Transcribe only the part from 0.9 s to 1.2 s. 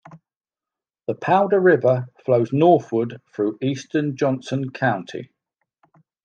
The